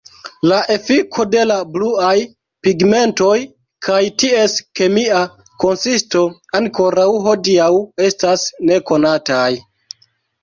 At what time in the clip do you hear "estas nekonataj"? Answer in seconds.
8.09-9.49